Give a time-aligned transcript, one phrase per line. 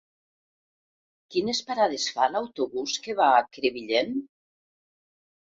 [1.35, 4.19] Quines parades fa l'autobús que va a Crevillent?